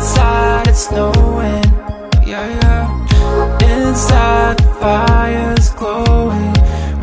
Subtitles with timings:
[0.00, 1.62] Outside it's snowing,
[2.24, 2.86] yeah, yeah.
[3.60, 6.54] Inside the fire's glowing.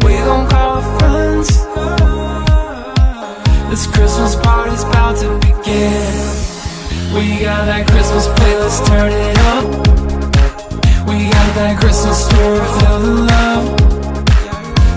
[0.01, 1.47] We gon' call our friends.
[3.69, 6.09] This Christmas party's about to begin.
[7.13, 9.13] We got that Christmas playlist, turn
[9.53, 9.65] up.
[11.07, 13.65] We got that Christmas spirit, feel the love.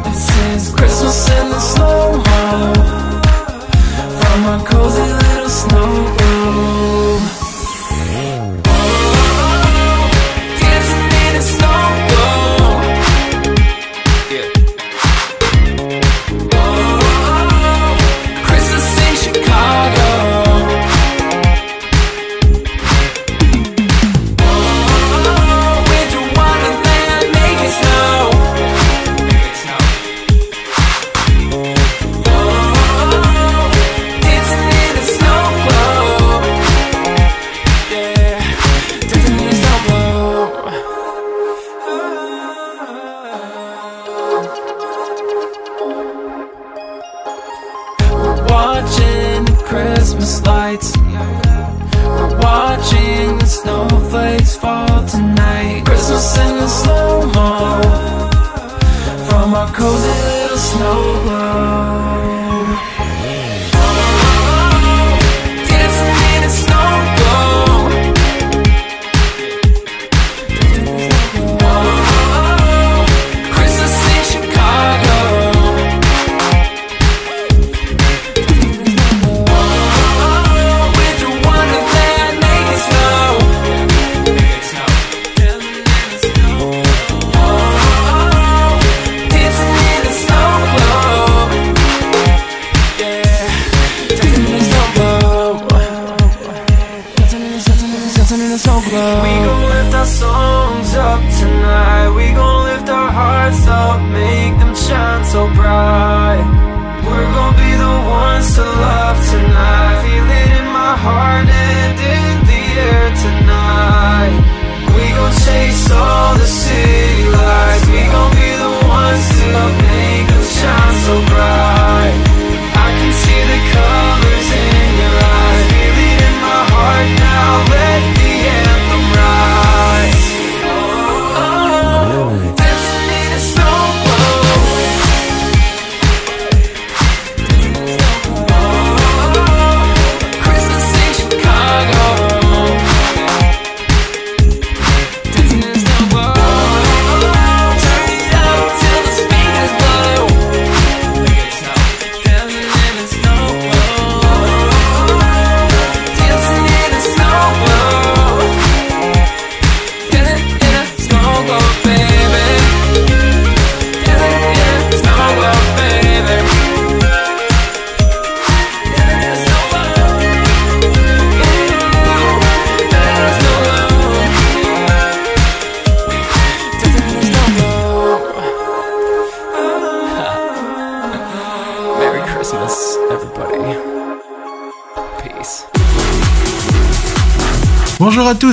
[0.05, 2.73] This is Christmas in the slow mo.
[4.21, 7.00] From our cozy little snow globe.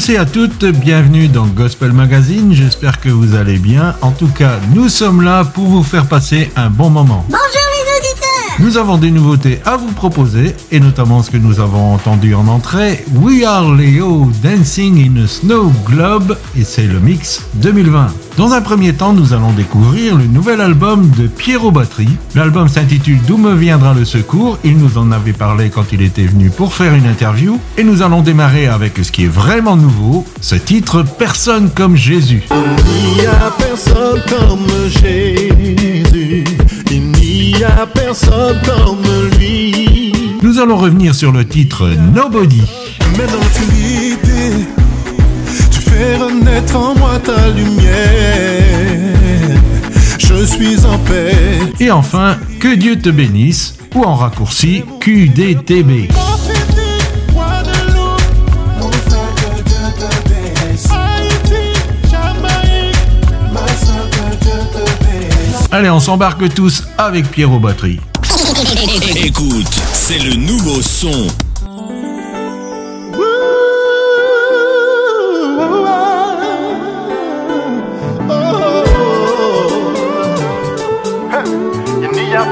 [0.07, 3.95] Tous et à toutes, bienvenue dans Gospel Magazine, j'espère que vous allez bien.
[4.01, 7.25] En tout cas, nous sommes là pour vous faire passer un bon moment.
[7.29, 11.59] Bonjour les auditeurs Nous avons des nouveautés à vous proposer, et notamment ce que nous
[11.59, 16.99] avons entendu en entrée, We Are Leo Dancing in a Snow Globe, et c'est le
[16.99, 18.26] mix 2020.
[18.37, 22.07] Dans un premier temps, nous allons découvrir le nouvel album de Pierrot Battery.
[22.35, 26.27] L'album s'intitule D'où me viendra le secours, il nous en avait parlé quand il était
[26.27, 30.23] venu pour faire une interview, et nous allons démarrer avec ce qui est vraiment nouveau,
[30.39, 32.43] ce titre Personne comme Jésus.
[32.51, 36.43] Il n'y a personne comme Jésus.
[36.91, 39.01] Il n'y a personne comme
[39.39, 40.13] lui.
[40.43, 42.61] Nous allons revenir sur le titre Nobody.
[43.17, 44.86] Mais dans
[46.17, 47.87] renaître en moi ta lumière.
[50.19, 51.33] Je suis en paix.
[51.79, 56.09] Et enfin, que Dieu te bénisse, ou en raccourci, QDTB.
[65.71, 67.99] Allez, on s'embarque tous avec Pierre aux batteries.
[69.23, 71.27] Écoute, c'est le nouveau son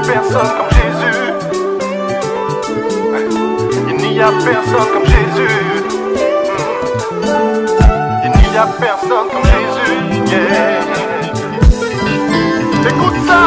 [0.06, 1.18] personne comme Jésus.
[3.88, 5.56] Il n'y a personne comme Jésus.
[8.24, 9.96] Il n'y a personne comme Jésus.
[12.88, 13.40] Écoute ça.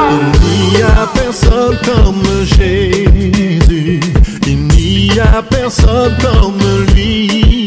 [0.43, 3.99] Il n'y a personne comme Jésus.
[4.45, 6.59] Il n'y a personne comme
[6.93, 7.58] lui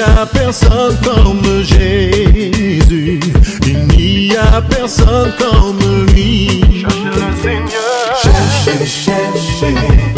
[0.00, 3.20] a personne comme Jésus.
[3.66, 6.60] Il n'y a personne comme lui.
[6.72, 8.16] Cherchez le Seigneur.
[8.22, 10.15] Cherchez, cherchez.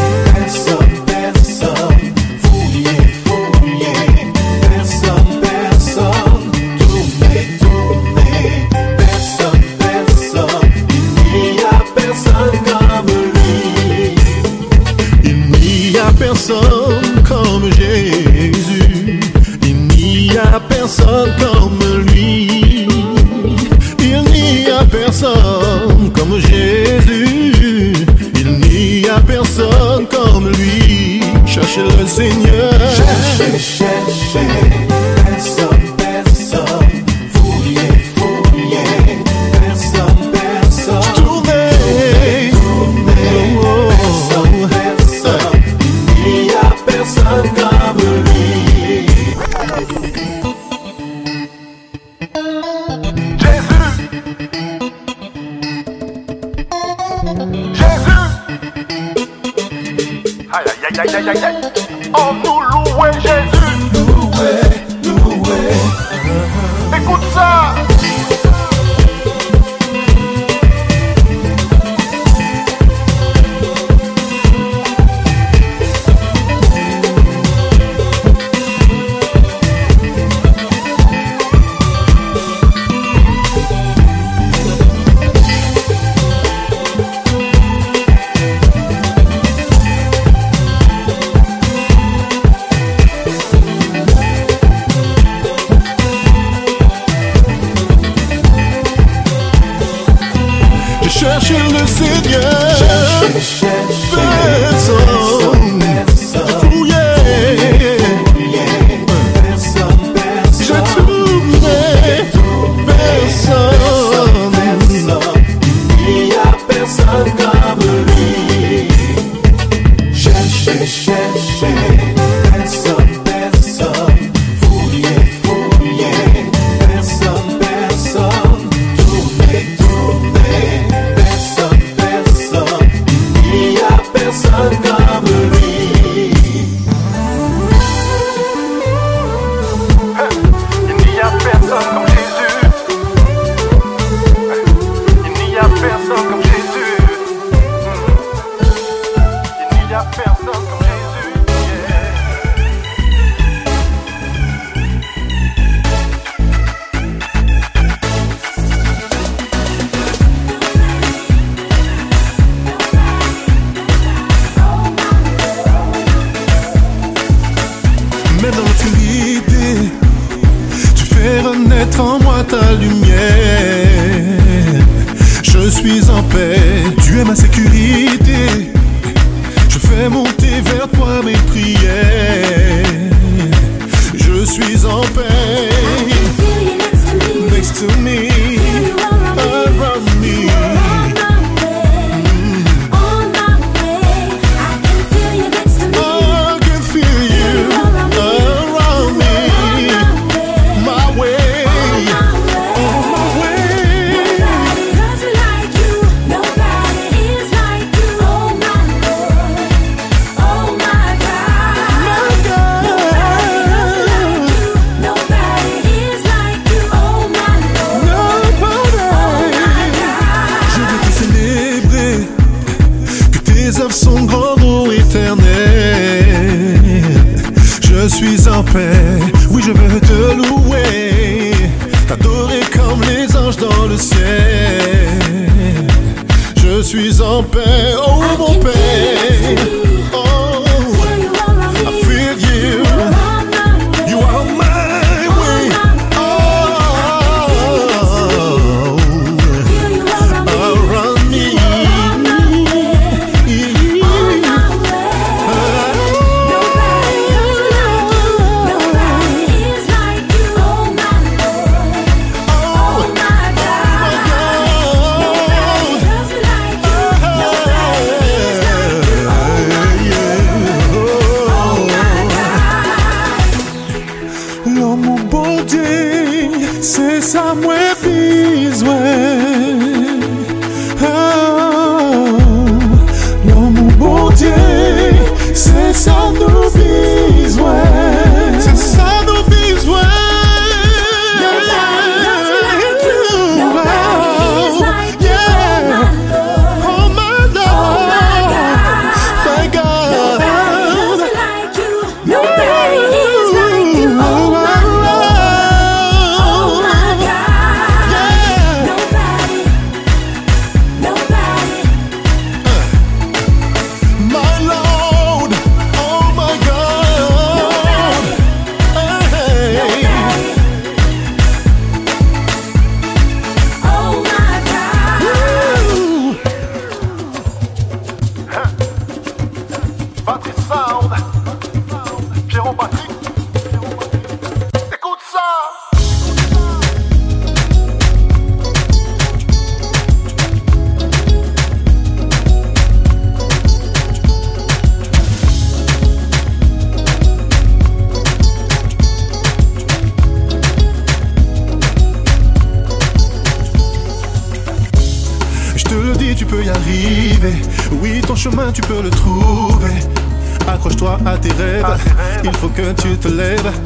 [30.50, 32.72] lui, cherchez le Seigneur.
[32.90, 34.67] Cherchez, cherchez.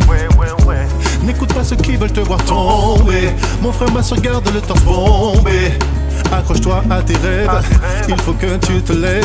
[0.08, 0.86] Ouais, ouais, ouais.
[1.24, 3.30] N'écoute pas ceux qui veulent te voir tomber.
[3.60, 5.72] Mon frère, ma soeur, garde le temps bomber.
[6.32, 7.50] Accroche-toi à tes rêves.
[8.08, 9.21] Il faut que tu te lèves.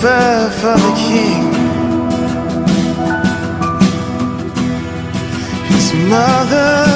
[0.00, 1.52] birth of a king.
[5.68, 6.95] His mother.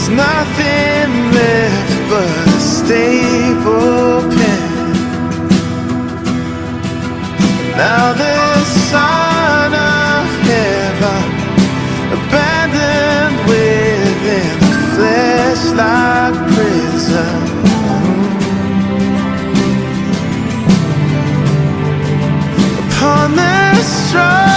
[0.00, 4.92] was nothing left but a staple pen.
[7.76, 11.24] Now the son of heaven,
[12.16, 17.38] abandoned within a flesh-like prison.
[22.82, 24.49] Upon the strong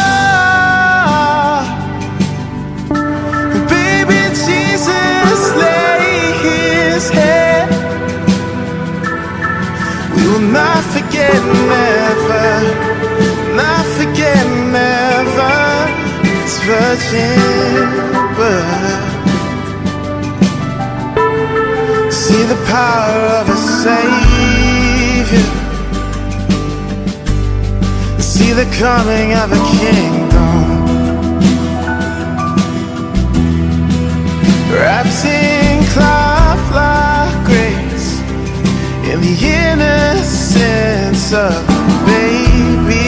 [16.65, 17.36] virgin
[18.38, 19.03] birth.
[22.12, 25.48] See the power of a savior.
[28.22, 30.62] See the coming of a kingdom.
[34.72, 38.10] Wrapped in cloth like grace,
[39.12, 39.36] in the
[39.67, 43.02] innocence of a baby.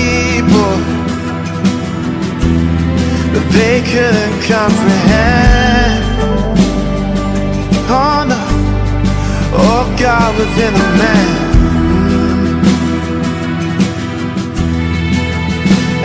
[3.36, 6.04] They couldn't comprehend.
[7.88, 8.40] Oh no,
[9.54, 11.30] oh God within a man.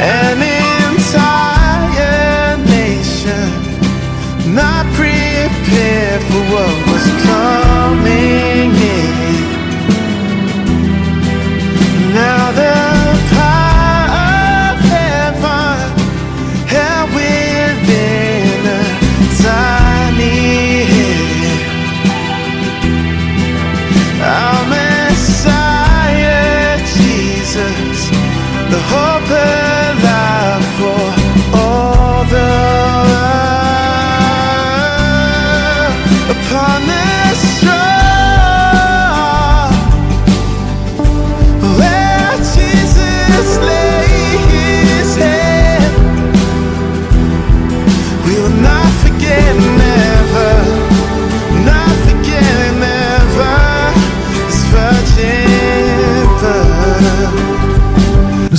[0.01, 0.43] An
[0.97, 3.49] entire nation
[4.55, 9.50] not prepared for what was coming in.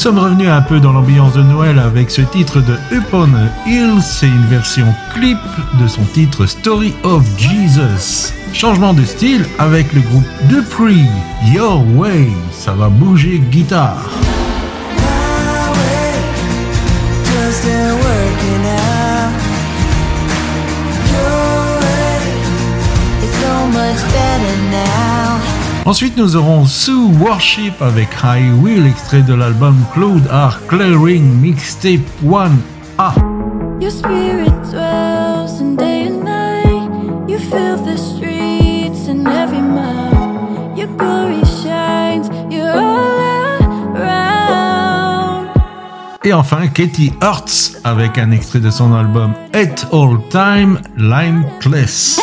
[0.01, 4.01] Sommes revenus un peu dans l'ambiance de Noël avec ce titre de Upon a Hill.
[4.01, 5.37] C'est une version clip
[5.79, 8.33] de son titre Story of Jesus.
[8.51, 11.05] Changement de style avec le groupe Dupree.
[11.53, 12.29] Your Way.
[12.51, 14.09] Ça va bouger guitare.
[25.85, 32.07] Ensuite, nous aurons Sue Worship avec High Wheel, extrait de l'album Cloud Are Clearing Mixtape
[32.23, 33.13] 1A.
[33.81, 37.27] Your spirit dwells in day and night.
[37.27, 40.71] You fill the streets and every mile.
[40.77, 42.29] Your glory shines.
[42.51, 45.47] You're all around.
[46.23, 52.19] Et enfin, Katie Hertz avec un extrait de son album At All Time, Limeless.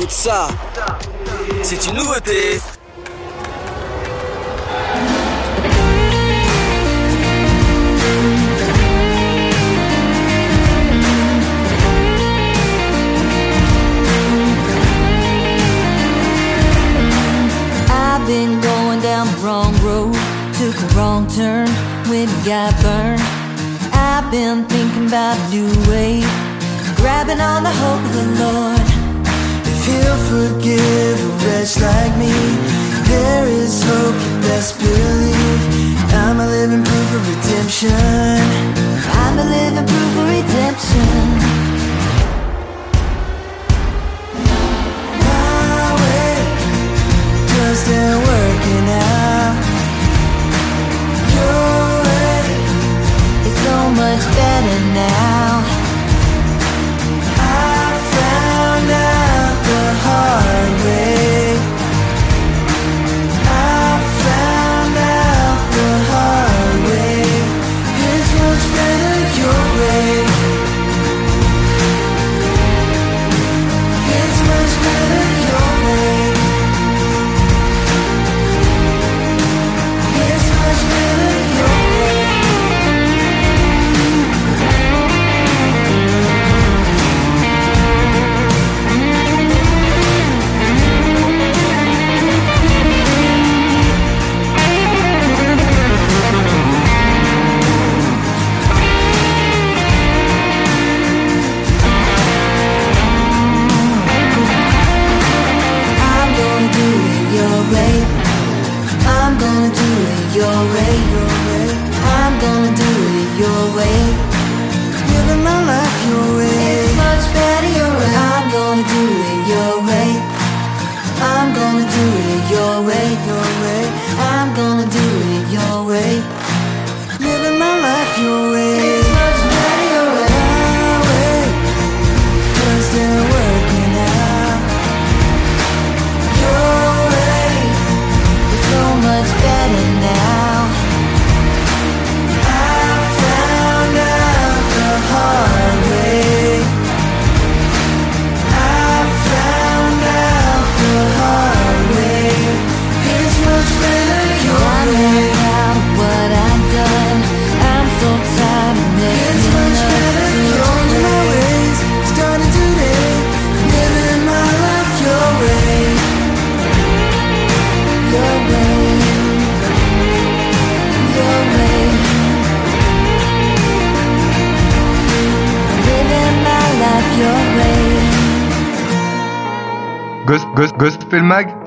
[0.00, 0.48] Écoute ça.
[1.62, 2.60] C'est une nouveauté.
[17.90, 20.14] I've been going down the wrong road,
[20.54, 21.68] took a wrong turn
[22.08, 23.20] when it got burned.
[23.92, 26.22] I've been thinking about a new way,
[26.96, 28.89] grabbing on the hope of the Lord.
[29.90, 32.34] He'll forgive a wretch like me,
[33.10, 35.62] there is hope, you best believe.
[36.12, 38.40] I'm a living proof of redemption.
[39.22, 41.24] I'm a living proof of redemption.
[45.26, 46.32] My way
[47.52, 49.54] just ain't working out.
[51.34, 52.38] Your way
[53.46, 55.79] It's so much better now.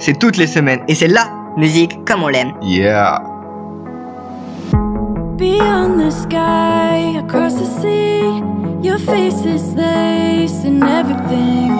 [0.03, 0.81] c'est toutes les semaines.
[0.87, 2.53] Et c'est la musique comme on l'aime.
[2.61, 3.21] Yeah.
[5.37, 8.41] Beyond the sky, across the sea,
[8.81, 11.71] your face is lace and everything.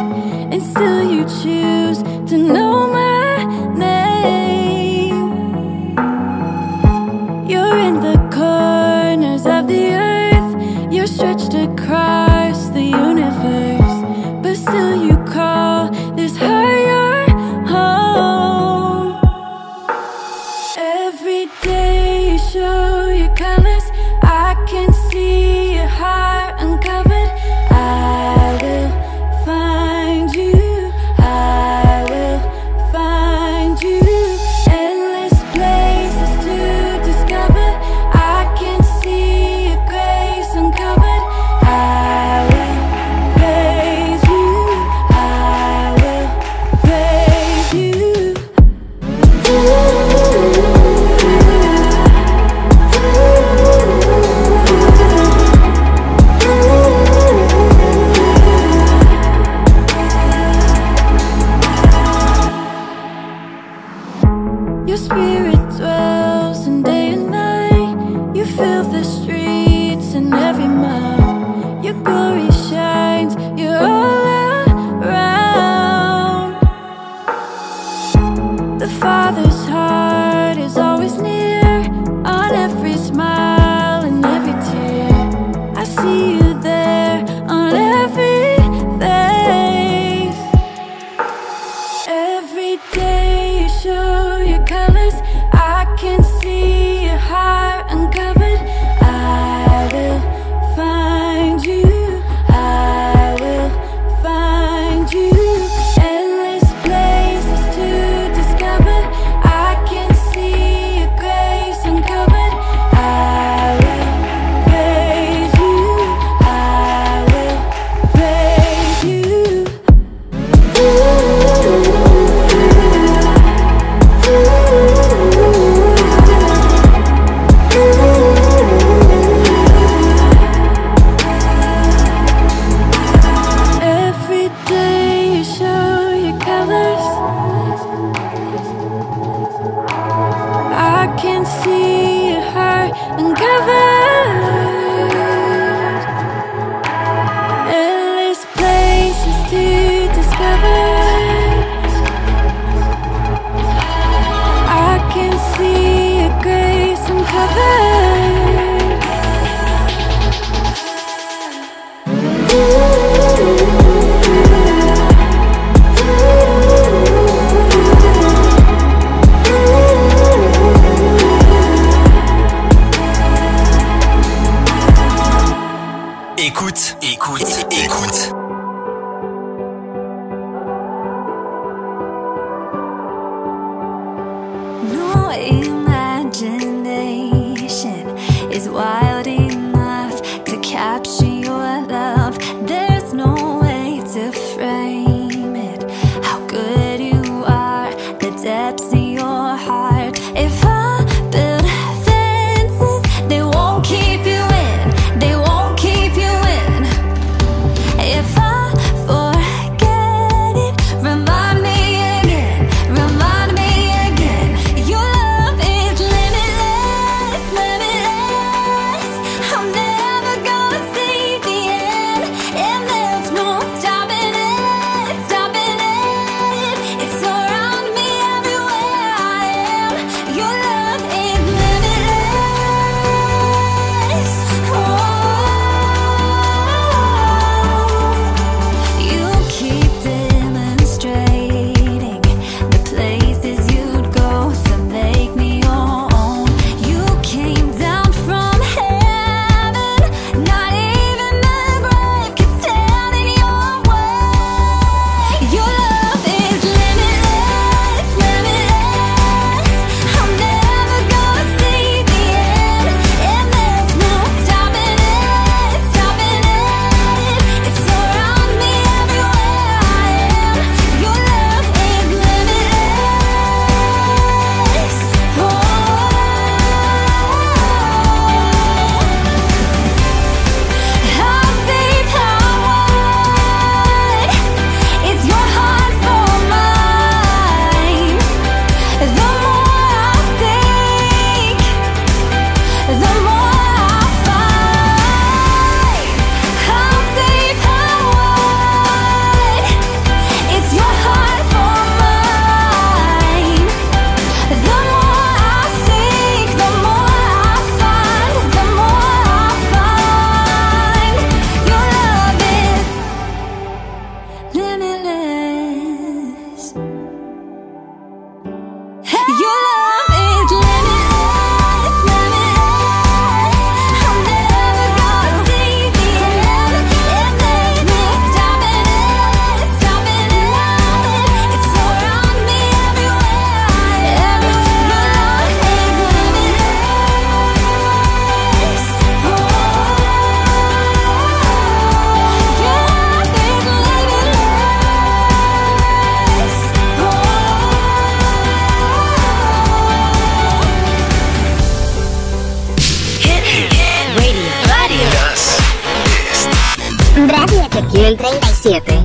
[0.51, 2.62] And still you choose to know.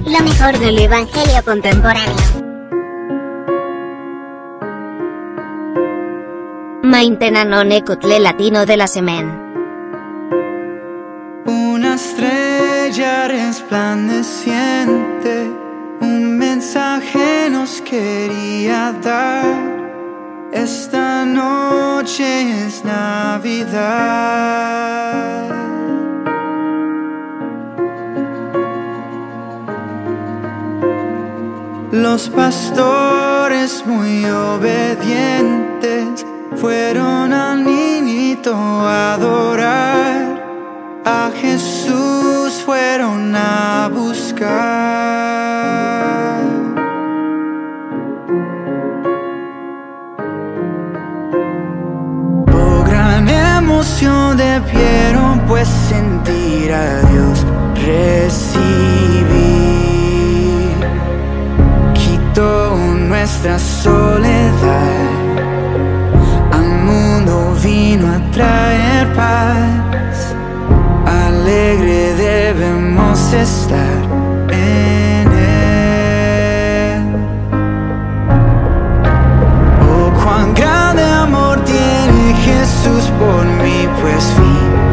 [0.06, 2.16] Lo mejor del Evangelio contemporáneo.
[6.82, 9.26] Maintena non ecutle latino de la semen.
[11.44, 15.50] Una estrella resplandeciente,
[16.00, 19.44] un mensaje nos quería dar.
[20.52, 25.07] Esta noche es Navidad.
[32.18, 36.26] Los pastores muy obedientes
[36.56, 40.42] fueron al niñito a adorar.
[41.04, 44.48] A Jesús fueron a buscar.
[52.52, 59.47] Oh, gran emoción debieron pues sentir a Dios recibir.
[62.38, 65.08] Nuestra soledad.
[66.52, 70.36] Al mundo vino a traer paz.
[71.04, 74.04] Alegre debemos estar
[74.50, 77.02] en Él.
[79.82, 84.87] Oh, cuán grande amor tiene Jesús por mí, pues vino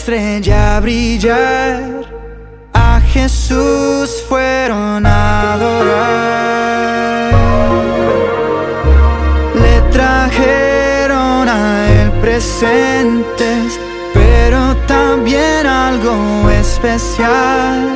[0.00, 2.06] estrella brillar.
[2.72, 7.34] A Jesús fueron a adorar.
[9.62, 13.78] Le trajeron a él presentes,
[14.14, 17.94] pero también algo especial.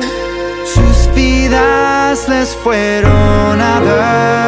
[0.75, 4.44] Sus vidas les fueron a dar.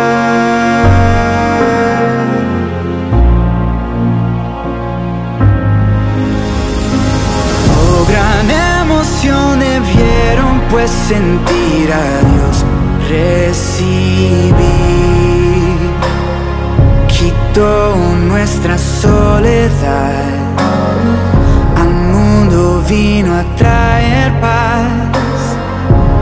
[11.08, 12.66] Sentir a Dios
[13.10, 14.58] recibir.
[17.08, 17.96] Quitó
[18.28, 20.26] nuestra soledad.
[21.78, 25.40] Al mundo vino a traer paz.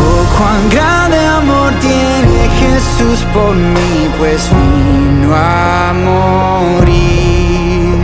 [0.00, 1.01] Oh, tiene
[2.72, 7.98] Jesús por mí, pues vino a morir.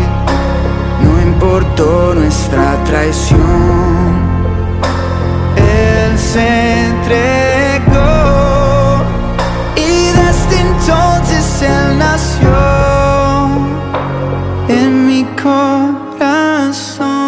[1.03, 3.39] No importó nuestra traición,
[5.57, 8.03] Él se entregó
[9.75, 12.59] y desde entonces Él nació
[14.69, 17.28] en mi corazón.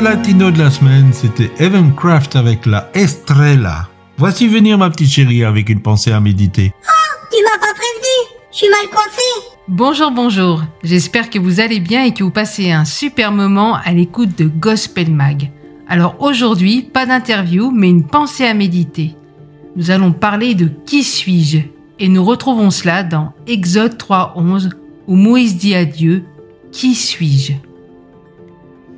[0.00, 3.88] Latino de la semaine, c'était Evan Craft avec la Estrella.
[4.16, 6.72] Voici venir ma petite chérie avec une pensée à méditer.
[7.30, 10.62] Tu m'as pas prévenu Je suis mal coiffée Bonjour, bonjour.
[10.82, 14.46] J'espère que vous allez bien et que vous passez un super moment à l'écoute de
[14.46, 15.50] Gospel Mag.
[15.86, 19.16] Alors aujourd'hui, pas d'interview, mais une pensée à méditer.
[19.76, 21.58] Nous allons parler de qui suis-je?
[21.98, 24.70] Et nous retrouvons cela dans Exode 3.11
[25.06, 26.24] où Moïse dit à Dieu
[26.72, 27.69] Qui suis-je?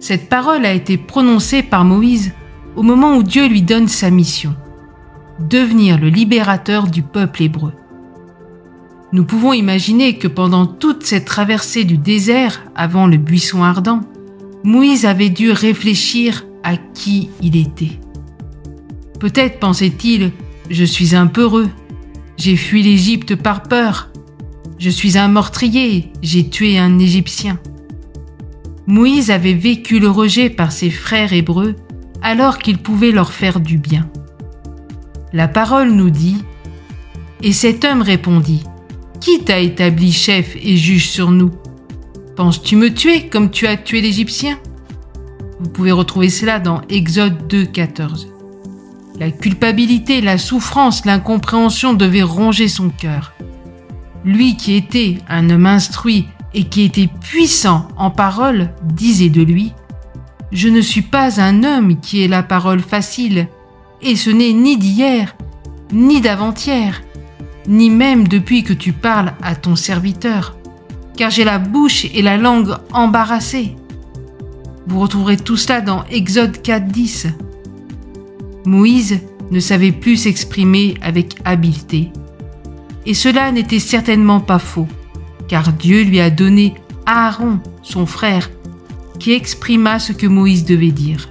[0.03, 2.33] Cette parole a été prononcée par Moïse
[2.75, 4.57] au moment où Dieu lui donne sa mission
[5.39, 7.73] devenir le libérateur du peuple hébreu.
[9.13, 14.01] Nous pouvons imaginer que pendant toute cette traversée du désert avant le buisson ardent,
[14.65, 18.01] Moïse avait dû réfléchir à qui il était.
[19.21, 20.33] Peut-être pensait-il
[20.69, 21.71] Je suis un peureux,
[22.37, 24.11] j'ai fui l'Égypte par peur,
[24.79, 27.61] je suis un meurtrier, j'ai tué un Égyptien.
[28.87, 31.77] Moïse avait vécu le rejet par ses frères hébreux
[32.23, 34.09] alors qu'il pouvait leur faire du bien.
[35.33, 36.45] La parole nous dit
[37.43, 38.65] Et cet homme répondit
[39.21, 41.51] Qui t'a établi chef et juge sur nous?
[42.37, 44.59] Penses-tu me tuer comme tu as tué l'Égyptien?
[45.61, 48.29] Vous pouvez retrouver cela dans Exode 2, 14.
[49.21, 53.33] La culpabilité, la souffrance, l'incompréhension devaient ronger son cœur.
[54.25, 59.73] Lui qui était un homme instruit et qui était puissant en parole, disait de lui
[60.51, 63.49] Je ne suis pas un homme qui ait la parole facile,
[64.01, 65.37] et ce n'est ni d'hier,
[65.93, 67.03] ni d'avant-hier,
[67.69, 70.57] ni même depuis que tu parles à ton serviteur,
[71.17, 73.77] car j'ai la bouche et la langue embarrassées.
[74.87, 77.29] Vous retrouverez tout cela dans Exode 4.10.
[78.67, 82.11] Moïse ne savait plus s'exprimer avec habileté.
[83.07, 84.89] Et cela n'était certainement pas faux,
[85.53, 86.73] car Dieu lui a donné
[87.05, 88.49] Aaron, son frère,
[89.19, 91.29] qui exprima ce que Moïse devait dire.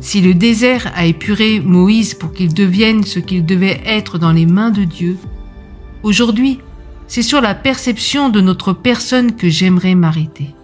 [0.00, 4.46] Si le désert a épuré Moïse pour qu'il devienne ce qu'il devait être dans les
[4.46, 5.18] mains de Dieu,
[6.02, 6.60] aujourd'hui,
[7.08, 10.54] c'est sur la perception de notre personne que j'aimerais m'arrêter.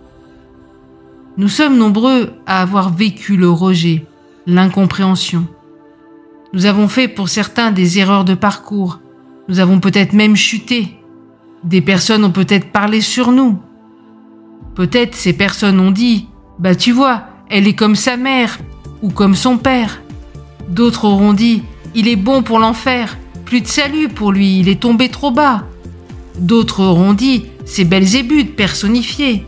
[1.36, 4.06] Nous sommes nombreux à avoir vécu le rejet,
[4.46, 5.46] l'incompréhension.
[6.54, 8.98] Nous avons fait pour certains des erreurs de parcours.
[9.50, 11.01] Nous avons peut-être même chuté.
[11.64, 13.58] Des personnes ont peut-être parlé sur nous.
[14.74, 16.26] Peut-être ces personnes ont dit
[16.58, 18.58] Bah tu vois, elle est comme sa mère
[19.02, 20.02] ou comme son père.
[20.68, 21.62] D'autres auront dit
[21.94, 25.64] Il est bon pour l'enfer, plus de salut pour lui, il est tombé trop bas.
[26.38, 29.44] D'autres auront dit C'est Belzébuth personnifié.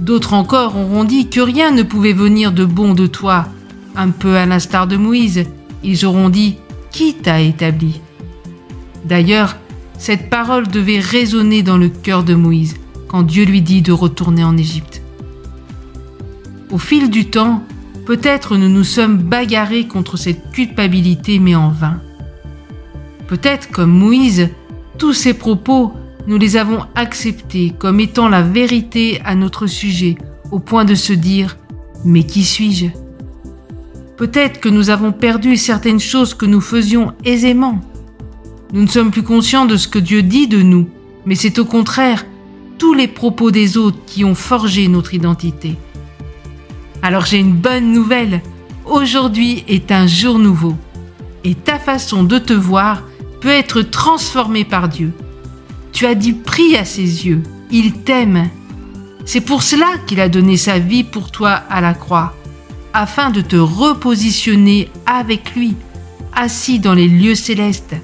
[0.00, 3.46] D'autres encore auront dit que rien ne pouvait venir de bon de toi,
[3.94, 5.44] un peu à l'instar de Moïse.
[5.84, 6.56] Ils auront dit
[6.90, 8.00] Qui t'a établi?
[9.04, 9.56] D'ailleurs,
[10.02, 12.74] cette parole devait résonner dans le cœur de Moïse
[13.06, 15.00] quand Dieu lui dit de retourner en Égypte.
[16.72, 17.62] Au fil du temps,
[18.04, 22.00] peut-être nous nous sommes bagarrés contre cette culpabilité, mais en vain.
[23.28, 24.48] Peut-être comme Moïse,
[24.98, 25.92] tous ces propos,
[26.26, 30.18] nous les avons acceptés comme étant la vérité à notre sujet,
[30.50, 31.58] au point de se dire⁇
[32.04, 32.86] Mais qui suis-je?⁇
[34.16, 37.78] Peut-être que nous avons perdu certaines choses que nous faisions aisément.
[38.72, 40.88] Nous ne sommes plus conscients de ce que Dieu dit de nous,
[41.26, 42.24] mais c'est au contraire
[42.78, 45.76] tous les propos des autres qui ont forgé notre identité.
[47.02, 48.40] Alors j'ai une bonne nouvelle.
[48.86, 50.74] Aujourd'hui est un jour nouveau.
[51.44, 53.02] Et ta façon de te voir
[53.42, 55.12] peut être transformée par Dieu.
[55.92, 57.42] Tu as du prix à ses yeux.
[57.70, 58.48] Il t'aime.
[59.26, 62.34] C'est pour cela qu'il a donné sa vie pour toi à la croix,
[62.94, 65.74] afin de te repositionner avec lui,
[66.34, 67.96] assis dans les lieux célestes.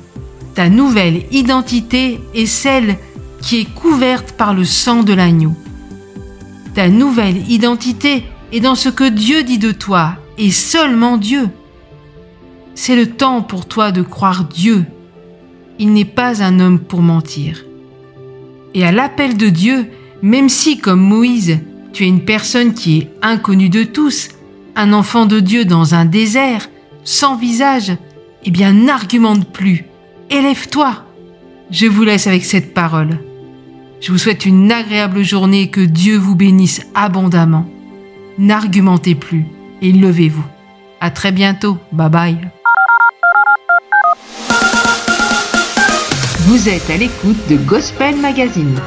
[0.58, 2.96] Ta nouvelle identité est celle
[3.40, 5.52] qui est couverte par le sang de l'agneau.
[6.74, 11.48] Ta nouvelle identité est dans ce que Dieu dit de toi, et seulement Dieu.
[12.74, 14.84] C'est le temps pour toi de croire Dieu.
[15.78, 17.64] Il n'est pas un homme pour mentir.
[18.74, 19.86] Et à l'appel de Dieu,
[20.22, 21.60] même si, comme Moïse,
[21.92, 24.30] tu es une personne qui est inconnue de tous,
[24.74, 26.68] un enfant de Dieu dans un désert,
[27.04, 27.92] sans visage,
[28.42, 29.87] eh bien n'argumente plus.
[30.30, 31.04] Élève-toi.
[31.70, 33.18] Je vous laisse avec cette parole.
[34.00, 37.66] Je vous souhaite une agréable journée et que Dieu vous bénisse abondamment.
[38.38, 39.46] N'argumentez plus
[39.82, 40.44] et levez-vous.
[41.00, 41.78] À très bientôt.
[41.92, 42.38] Bye bye.
[46.40, 48.78] Vous êtes à l'écoute de Gospel Magazine.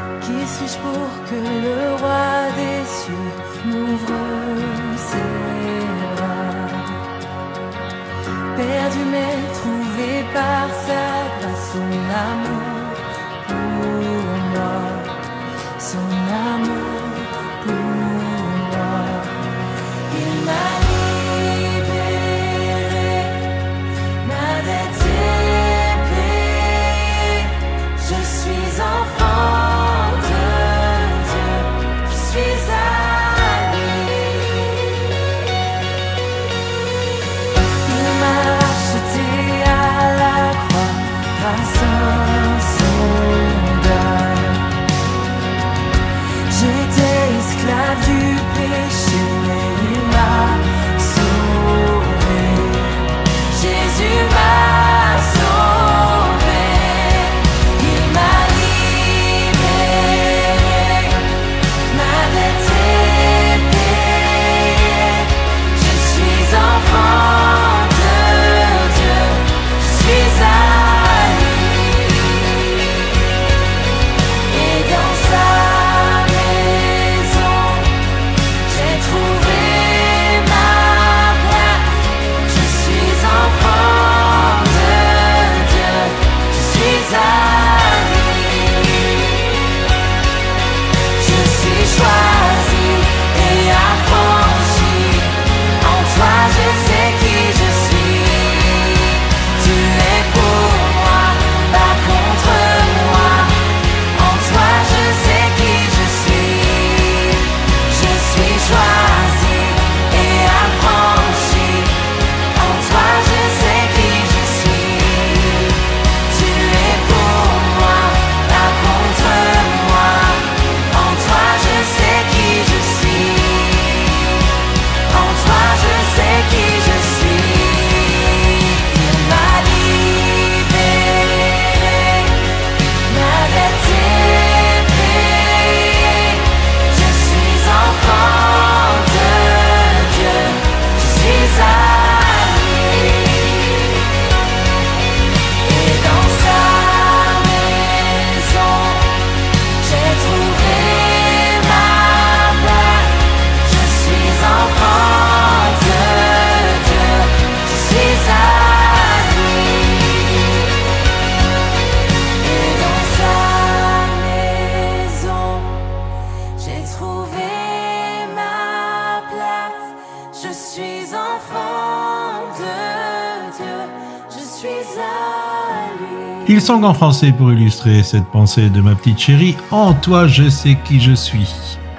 [176.62, 179.57] Ils sont en français pour illustrer cette pensée de ma petite chérie.
[179.72, 181.51] En toi, je sais qui je suis.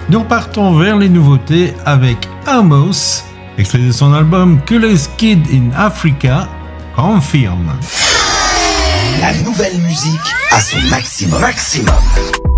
[0.08, 3.24] Nous partons vers les nouveautés avec Amos,
[3.58, 6.48] extrait de son album Coolest Kid in Africa,
[6.94, 7.72] confirme.
[9.20, 10.20] La nouvelle musique
[10.52, 11.40] à son maximum.
[11.40, 12.51] Maximum.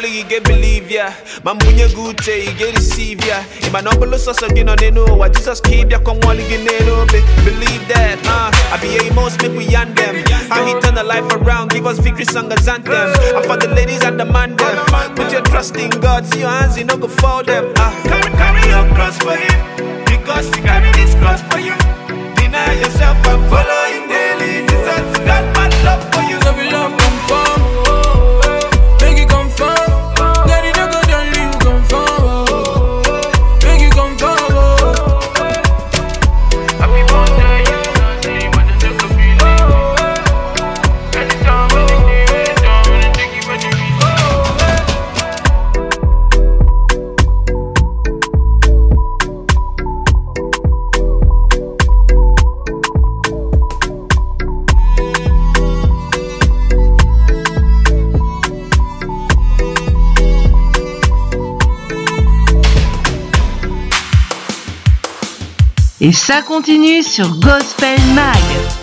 [0.00, 1.10] Call you get believe ya.
[1.44, 3.42] Mamunye guche you get receive ya.
[4.56, 8.18] You know they know what Jesus keep ya come again they know be believe that.
[8.24, 10.24] Uh, I be a most make we on them.
[10.48, 12.92] How he turn the life around, give us victory song as anthem.
[12.94, 14.76] And for the ladies and the man them,
[15.16, 17.72] put your trust in God, see your hands you no go fall them.
[17.76, 21.74] Uh, carry, carry your cross for him, because he carry this cross for you.
[22.36, 23.79] Deny yourself and follow
[66.02, 68.79] Et ça continue sur Gospel Mag.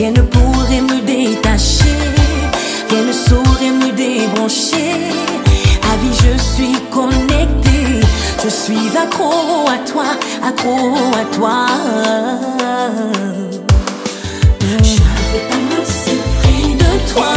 [0.00, 1.94] Rien ne pourrait me détacher,
[2.88, 4.94] rien ne saurait me débrancher.
[5.92, 8.00] À vie, je suis connectée.
[8.42, 10.06] Je suis accro à toi,
[10.42, 11.66] accro à toi.
[14.62, 17.34] Je ne pas me séparer de toi.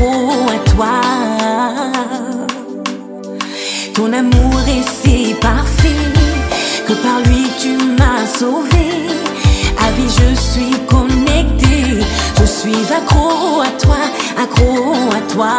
[0.00, 1.00] Accro à toi.
[3.94, 5.88] Ton amour est si parfait
[6.86, 8.86] que par lui tu m'as sauvé.
[9.78, 12.04] À vie je suis connectée.
[12.38, 13.98] Je suis accro à toi,
[14.38, 15.54] accro à toi.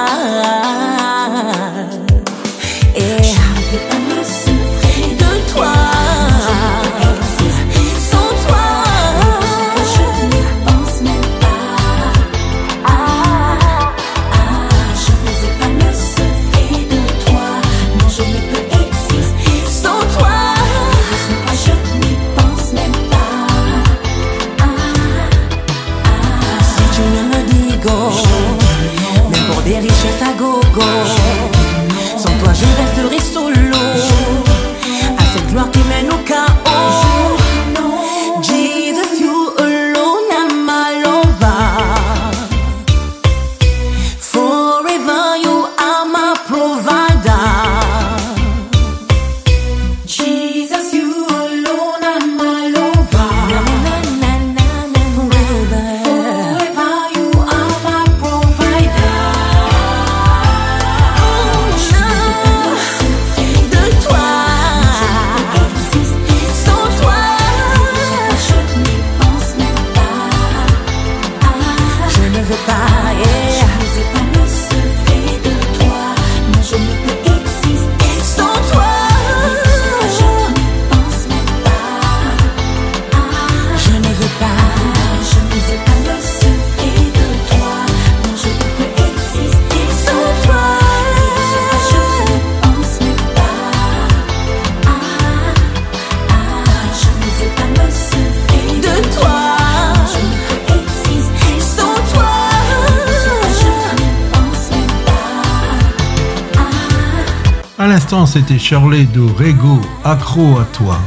[108.31, 110.97] C'était Shirley de Rego, accro à toi.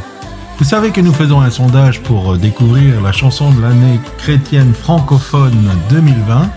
[0.58, 5.70] Vous savez que nous faisons un sondage pour découvrir la chanson de l'année chrétienne francophone
[5.88, 6.50] 2020.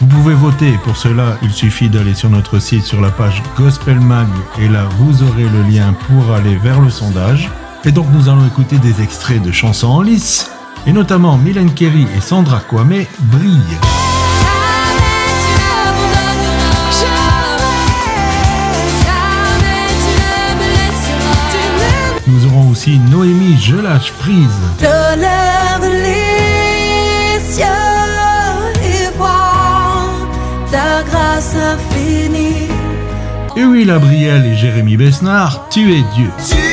[0.00, 3.98] Vous pouvez voter, pour cela il suffit d'aller sur notre site sur la page Gospel
[3.98, 4.28] Mag
[4.60, 7.50] et là vous aurez le lien pour aller vers le sondage.
[7.84, 10.52] Et donc nous allons écouter des extraits de chansons en lice,
[10.86, 14.01] et notamment Mylène Kerry et Sandra Kwame brillent.
[22.82, 24.48] Aussi Noémie Je lâche prise.
[24.80, 27.64] Je lève les cieux
[28.82, 30.10] et vois
[30.68, 32.66] ta grâce infinie.
[33.56, 36.30] Et oui, Labrielle et Jérémy Besnard, tu es Dieu.
[36.38, 36.71] Si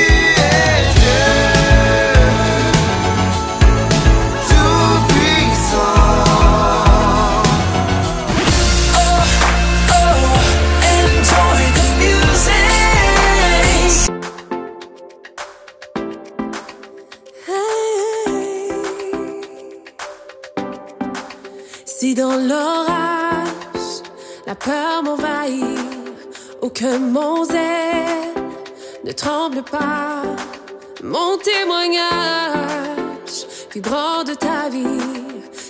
[33.80, 35.00] vibrant de ta vie,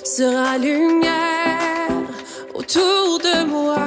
[0.04, 1.90] sera lumière
[2.54, 3.78] autour de moi.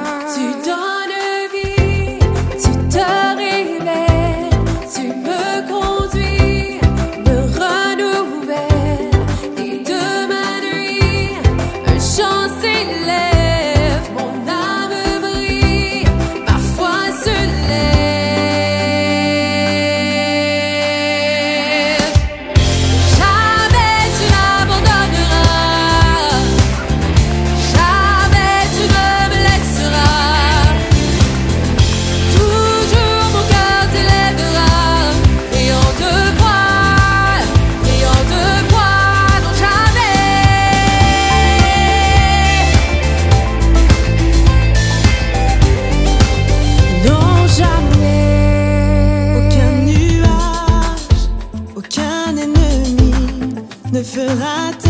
[54.04, 54.83] Ne fera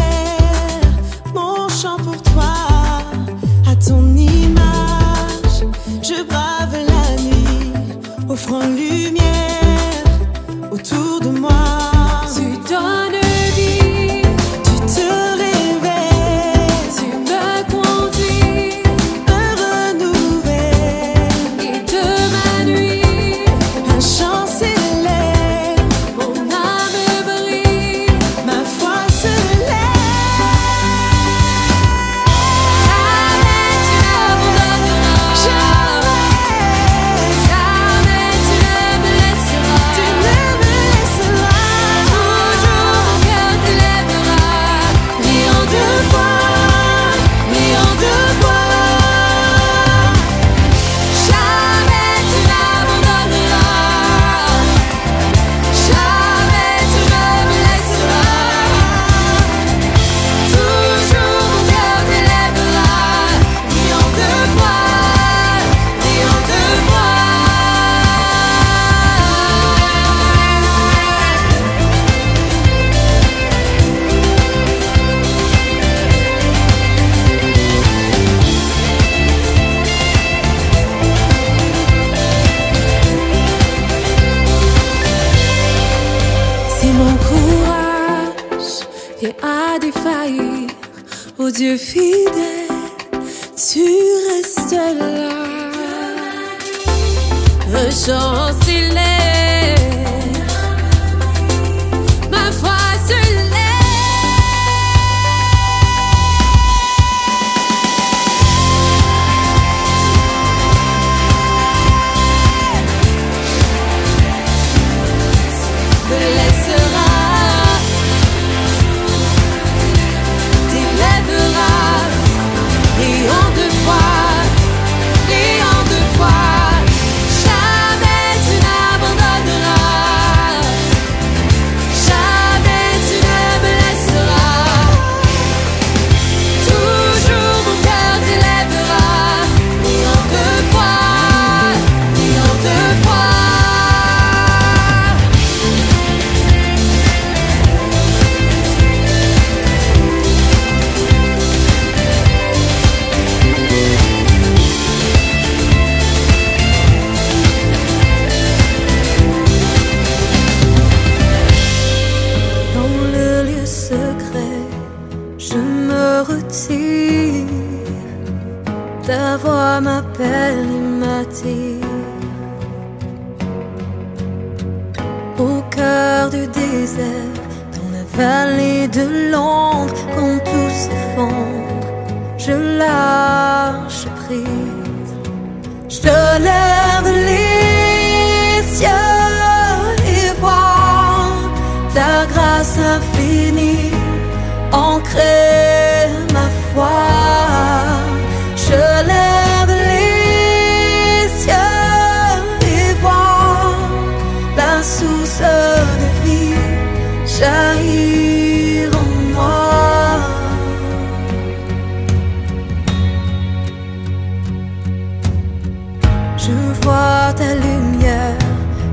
[217.36, 218.38] ta lumière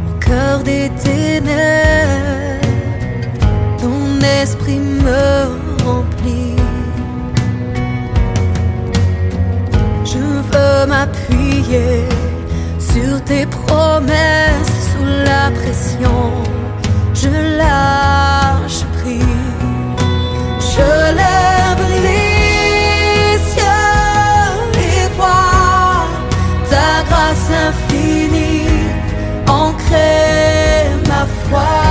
[0.07, 2.67] au cœur des ténèbres.
[3.79, 6.55] Ton esprit me remplit.
[10.05, 12.05] Je veux m'appuyer
[12.79, 16.19] sur tes promesses sous la pression.
[17.13, 19.21] Je lâche prise.
[20.59, 21.50] Je lève.
[29.91, 31.90] montrer ma foi.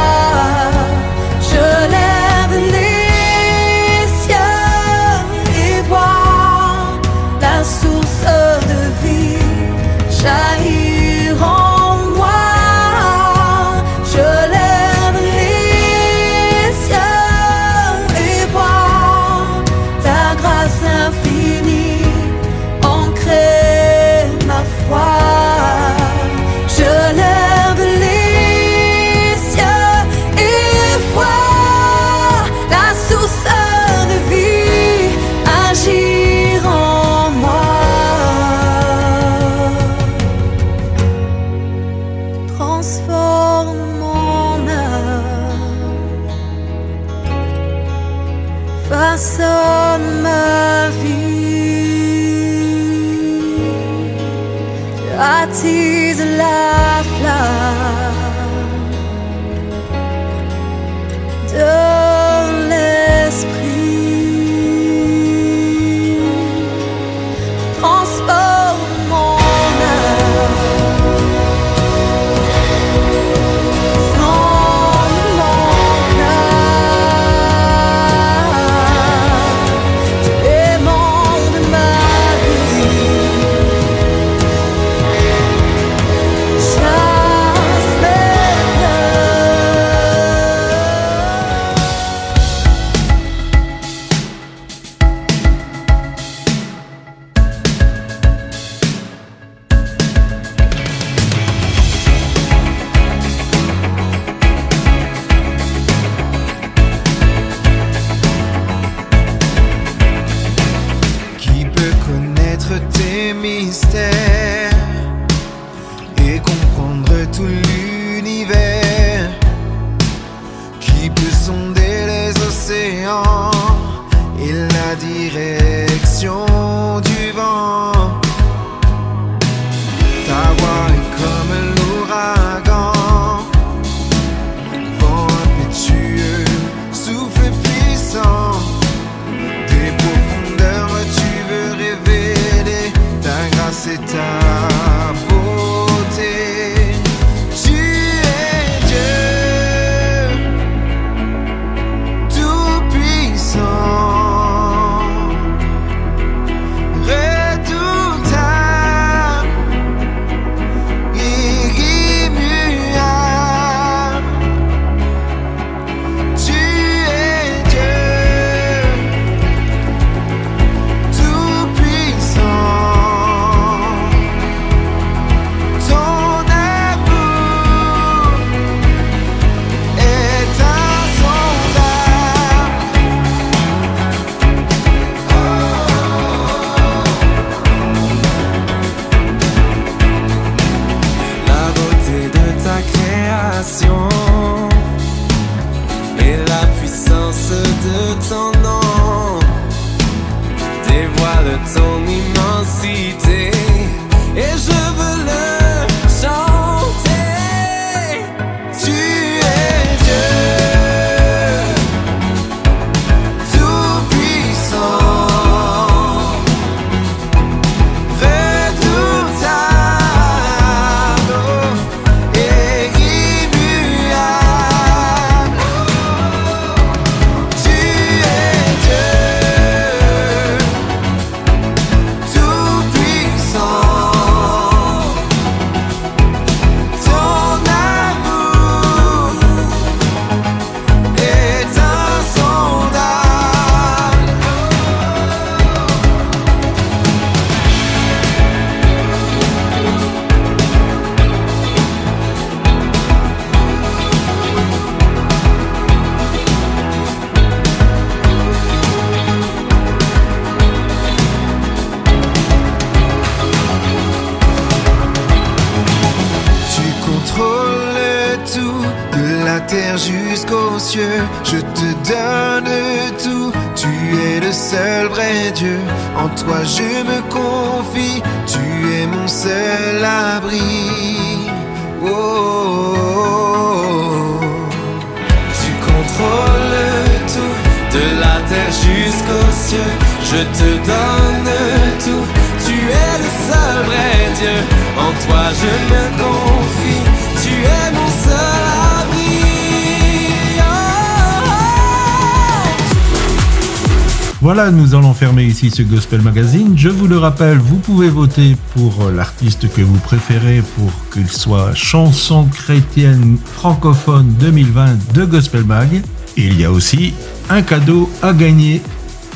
[304.42, 306.72] Voilà, nous allons fermer ici ce Gospel Magazine.
[306.74, 311.74] Je vous le rappelle, vous pouvez voter pour l'artiste que vous préférez pour qu'il soit
[311.74, 316.02] chanson chrétienne francophone 2020 de Gospel Mag.
[316.38, 317.12] Et il y a aussi
[317.50, 318.80] un cadeau à gagner,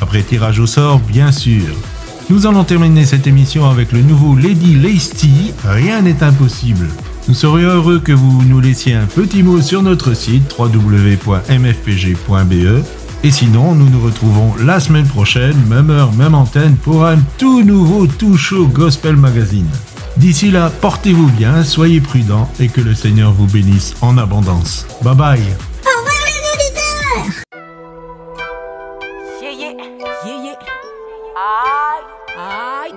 [0.01, 1.75] après tirage au sort bien sûr.
[2.31, 6.89] Nous allons terminer cette émission avec le nouveau Lady Leisty, Rien n'est impossible.
[7.29, 11.45] Nous serions heureux que vous nous laissiez un petit mot sur notre site www.mfpg.be
[13.25, 17.63] et sinon, nous nous retrouvons la semaine prochaine, même heure, même antenne, pour un tout
[17.63, 19.69] nouveau, tout chaud Gospel Magazine.
[20.19, 24.87] D'ici là, portez-vous bien, soyez prudents et que le Seigneur vous bénisse en abondance.
[25.03, 25.41] Bye bye
[29.43, 29.73] Yeah, yeah,
[30.27, 30.59] yeah, yeah.
[31.35, 32.05] Aïe,
[32.39, 32.95] aïe.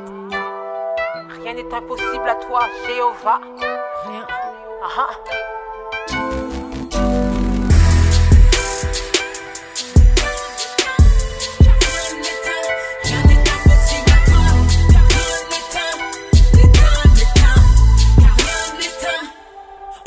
[1.41, 3.39] Rien n'est impossible à toi, Jéhovah.
[4.05, 4.25] Rien.
[4.83, 5.66] Ah, ah.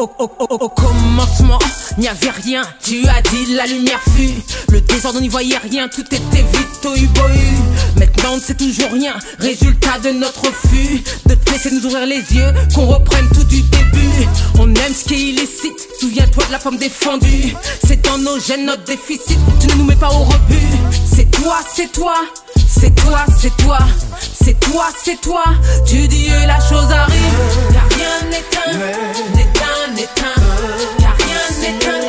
[0.01, 1.59] Au, au- au- commencement,
[1.98, 2.62] n'y avait rien.
[2.82, 4.30] Tu as dit la lumière fut.
[4.72, 5.88] Le désordre, on n'y voyait rien.
[5.88, 7.40] Tout était vite au bohu.
[7.98, 9.12] Maintenant, on ne sait toujours rien.
[9.38, 11.03] Résultat de notre refus.
[11.26, 12.51] De te laisser nous ouvrir les yeux.
[12.74, 14.26] Qu'on reprenne tout du début.
[14.59, 15.86] On aime ce qui est illicite.
[16.01, 17.55] Souviens-toi de la femme défendue.
[17.86, 19.38] C'est dans nos gènes notre déficit.
[19.61, 20.78] Tu ne nous mets pas au rebut.
[21.14, 22.14] C'est toi, c'est toi.
[22.81, 23.78] C'est toi, c'est toi,
[24.33, 25.45] c'est toi, c'est toi.
[25.85, 27.37] Tu dis et la chose arrive.
[27.74, 28.72] Car rien n'éteint,
[29.35, 30.41] n'éteint, n'éteint.
[30.99, 31.99] Car rien n'éteint.